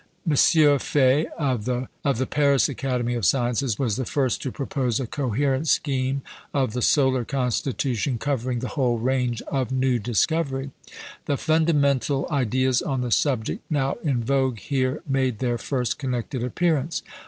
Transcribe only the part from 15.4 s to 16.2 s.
first